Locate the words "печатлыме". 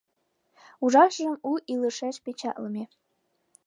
2.23-2.83